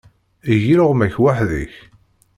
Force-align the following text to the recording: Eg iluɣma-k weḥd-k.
Eg 0.51 0.63
iluɣma-k 0.73 1.15
weḥd-k. 1.23 1.73